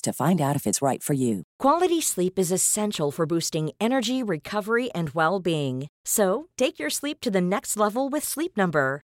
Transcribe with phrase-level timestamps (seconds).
[0.00, 1.42] to find out if it's right for you.
[1.58, 5.88] Quality sleep is essential for boosting energy, recovery, and well being.
[6.04, 9.02] So, take your sleep to the next level with Sleep Number.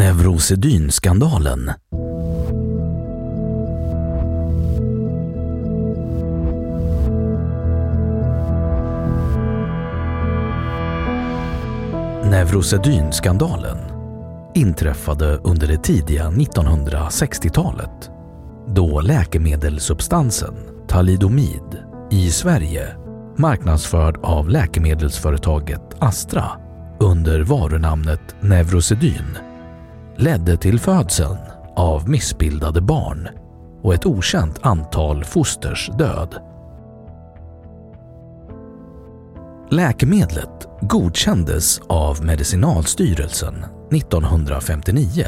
[0.00, 1.70] Neurosedynskandalen.
[12.24, 13.78] Neurosedynskandalen
[14.54, 18.10] inträffade under det tidiga 1960-talet
[18.68, 20.54] då läkemedelssubstansen
[20.88, 21.78] talidomid
[22.10, 22.96] i Sverige
[23.38, 26.46] marknadsförd av läkemedelsföretaget Astra
[27.00, 29.49] under varunamnet Neurosedyn
[30.20, 31.38] ledde till födseln
[31.76, 33.28] av missbildade barn
[33.82, 36.34] och ett okänt antal fosters död.
[39.70, 45.24] Läkemedlet godkändes av Medicinalstyrelsen 1959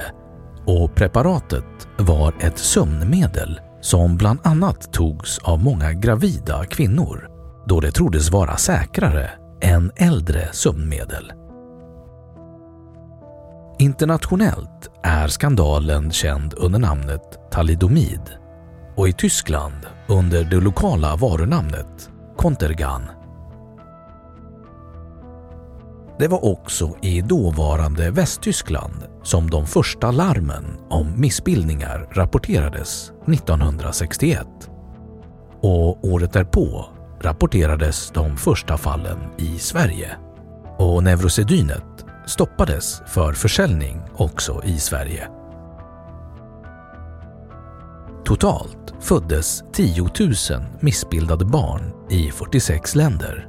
[0.67, 7.29] och preparatet var ett sömnmedel som bland annat togs av många gravida kvinnor
[7.67, 9.31] då det troddes vara säkrare
[9.61, 11.33] än äldre sömnmedel.
[13.83, 18.21] Internationellt är skandalen känd under namnet talidomid
[18.97, 19.75] och i Tyskland
[20.09, 23.03] under det lokala varunamnet Contergan.
[26.19, 34.47] Det var också i dåvarande Västtyskland som de första larmen om missbildningar rapporterades 1961.
[35.61, 36.87] Och året därpå
[37.21, 40.17] rapporterades de första fallen i Sverige.
[40.79, 45.29] Och Neurosedynet stoppades för försäljning också i Sverige.
[48.25, 50.11] Totalt föddes 10 000
[50.81, 53.49] missbildade barn i 46 länder.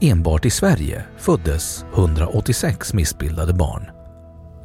[0.00, 3.90] Enbart i Sverige föddes 186 missbildade barn.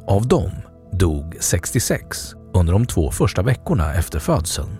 [0.06, 0.50] Av dem
[0.92, 4.76] dog 66 under de två första veckorna efter födseln.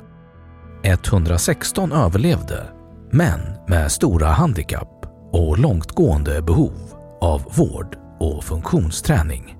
[0.83, 2.65] 116 överlevde,
[3.11, 6.94] men med stora handikapp och långtgående behov
[7.25, 9.57] av vård och funktionsträning.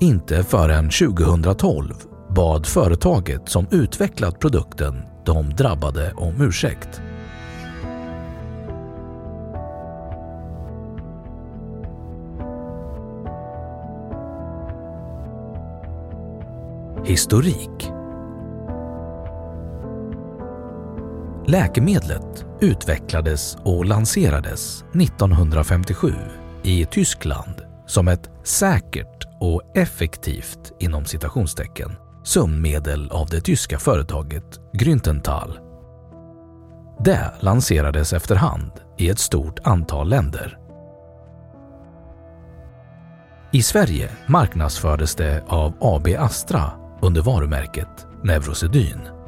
[0.00, 1.94] Inte förrän 2012
[2.36, 7.00] bad företaget som utvecklat produkten de drabbade om ursäkt.
[17.04, 17.99] Historik
[21.50, 26.12] Läkemedlet utvecklades och lanserades 1957
[26.62, 27.54] i Tyskland
[27.86, 31.90] som ett säkert och effektivt inom citationstecken
[32.24, 35.58] sömnmedel av det tyska företaget Grüntenthal.
[37.04, 40.58] Det lanserades efterhand i ett stort antal länder.
[43.52, 49.19] I Sverige marknadsfördes det av AB Astra under varumärket Neurosedyn.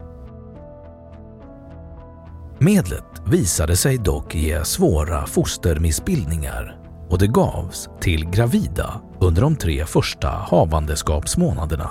[2.65, 6.77] Medlet visade sig dock ge svåra fostermissbildningar
[7.09, 11.91] och det gavs till gravida under de tre första havandeskapsmånaderna.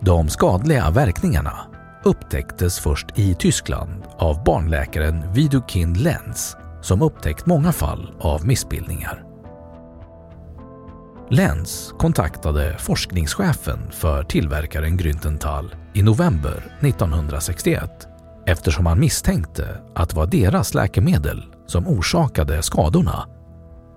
[0.00, 1.58] De skadliga verkningarna
[2.04, 9.29] upptäcktes först i Tyskland av barnläkaren Widukind Lenz som upptäckt många fall av missbildningar.
[11.32, 17.90] Lenz kontaktade forskningschefen för tillverkaren Grüntenthal i november 1961
[18.46, 23.28] eftersom han misstänkte att det var deras läkemedel som orsakade skadorna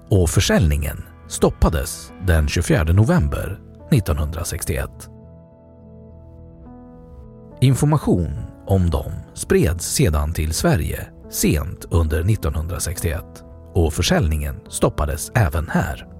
[0.09, 3.59] och försäljningen stoppades den 24 november
[3.91, 4.89] 1961.
[7.61, 8.31] Information
[8.67, 13.23] om dem spreds sedan till Sverige sent under 1961
[13.73, 16.12] och försäljningen stoppades även här.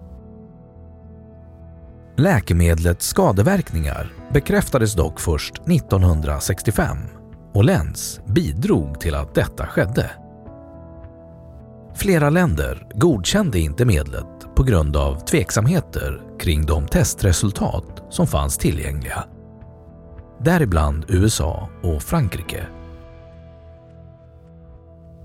[2.18, 6.98] Läkemedlets skadeverkningar bekräftades dock först 1965
[7.54, 10.12] och Lenz bidrog till att detta skedde.
[11.95, 19.24] Flera länder godkände inte medlet på grund av tveksamheter kring de testresultat som fanns tillgängliga.
[20.39, 22.68] Däribland USA och Frankrike.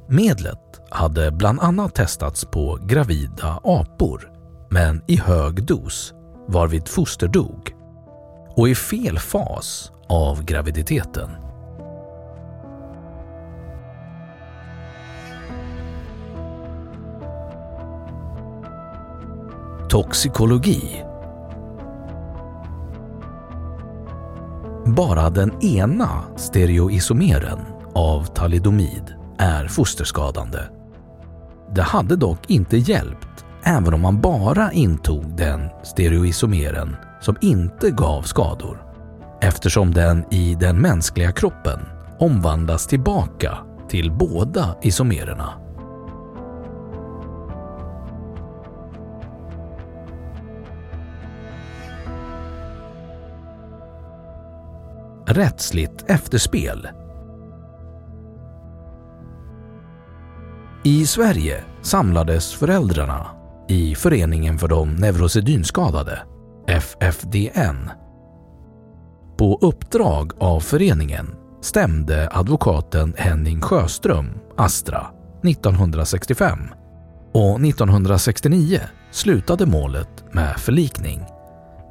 [0.08, 4.32] Medlet hade bland annat testats på gravida apor,
[4.70, 6.14] men i hög dos
[6.48, 7.74] varvid foster dog
[8.56, 11.30] och i fel fas av graviditeten.
[19.88, 21.04] Toxikologi
[24.86, 27.58] Bara den ena stereoisomeren
[27.94, 30.58] av talidomid är fosterskadande.
[31.74, 38.22] Det hade dock inte hjälpt även om man bara intog den stereoisomeren som inte gav
[38.22, 38.82] skador
[39.40, 41.80] eftersom den i den mänskliga kroppen
[42.18, 43.58] omvandlas tillbaka
[43.88, 45.52] till båda isomererna.
[55.26, 56.88] Rättsligt efterspel
[60.84, 63.37] I Sverige samlades föräldrarna
[63.68, 66.18] i Föreningen för de neurosedynskadade,
[66.68, 67.90] FFDN.
[69.38, 75.06] På uppdrag av föreningen stämde advokaten Henning Sjöström Astra
[75.44, 76.58] 1965
[77.34, 78.80] och 1969
[79.10, 81.20] slutade målet med förlikning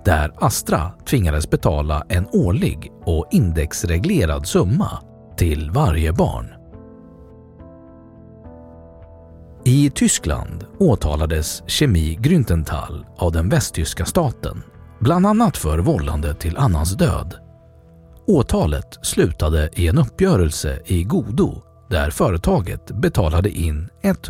[0.05, 4.99] där Astra tvingades betala en årlig och indexreglerad summa
[5.37, 6.56] till varje barn.
[9.67, 14.63] I Tyskland åtalades Kemi Grüntenthal av den västtyska staten,
[14.99, 17.35] bland annat för vållande till annans död.
[18.27, 23.89] Åtalet slutade i en uppgörelse i godo där företaget betalade in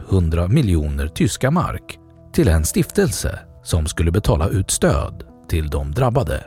[0.09, 1.99] 100 miljoner tyska mark
[2.33, 6.43] till en stiftelse som skulle betala ut stöd till de drabbade.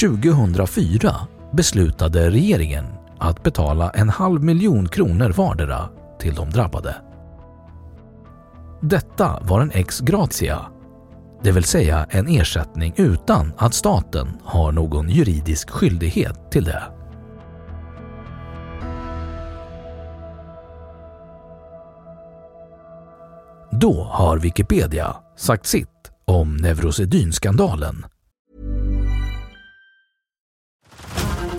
[0.00, 1.14] 2004
[1.52, 2.84] beslutade regeringen
[3.24, 5.88] att betala en halv miljon kronor vardera
[6.18, 6.96] till de drabbade.
[8.80, 10.60] Detta var en ex gratia,
[11.42, 16.82] det vill säga en ersättning utan att staten har någon juridisk skyldighet till det.
[23.70, 25.88] Då har Wikipedia sagt sitt
[26.24, 28.04] om Neurosedynskandalen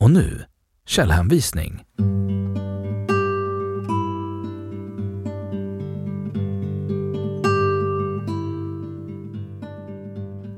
[0.00, 0.44] Och nu,
[0.86, 1.84] källhänvisning.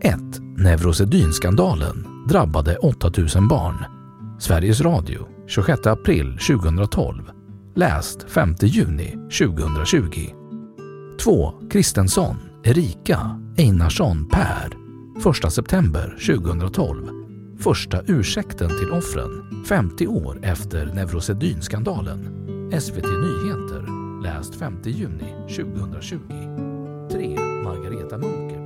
[0.00, 0.16] 1.
[0.56, 3.84] Neurosedynskandalen drabbade 8000 barn.
[4.38, 7.22] Sveriges Radio 26 april 2012.
[7.76, 10.34] Läst 5 juni 2020.
[11.24, 11.52] 2.
[11.70, 14.72] Kristensson, Erika, Einarsson, Per.
[15.44, 17.19] 1 september 2012.
[17.62, 22.18] Första ursäkten till offren 50 år efter Neurosedynskandalen.
[22.80, 23.86] SVT Nyheter.
[24.22, 26.18] Läst 5 juni 2020.
[27.10, 27.38] 3.
[27.64, 28.59] Margareta Munker